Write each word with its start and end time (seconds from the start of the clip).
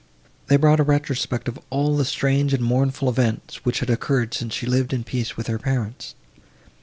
They 0.47 0.55
brought 0.57 0.79
a 0.79 0.83
retrospect 0.83 1.47
of 1.47 1.59
all 1.69 1.95
the 1.95 2.05
strange 2.05 2.55
and 2.55 2.63
mournful 2.63 3.07
events, 3.07 3.63
which 3.65 3.81
had 3.81 3.91
occurred 3.91 4.33
since 4.33 4.51
she 4.51 4.65
lived 4.65 4.93
in 4.93 5.03
peace 5.03 5.37
with 5.37 5.45
her 5.45 5.59
parents. 5.59 6.15